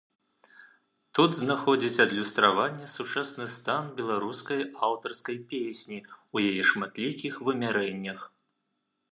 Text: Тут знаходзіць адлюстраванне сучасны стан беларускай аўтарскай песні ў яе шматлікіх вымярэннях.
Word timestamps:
Тут 1.17 1.35
знаходзіць 1.41 2.01
адлюстраванне 2.05 2.87
сучасны 2.95 3.45
стан 3.57 3.83
беларускай 3.99 4.61
аўтарскай 4.89 5.37
песні 5.53 5.99
ў 6.33 6.37
яе 6.55 6.63
шматлікіх 6.71 7.33
вымярэннях. 7.51 8.19